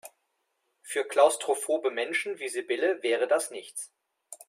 [0.81, 3.91] Für klaustrophobe Menschen wie Sibylle wäre das nichts.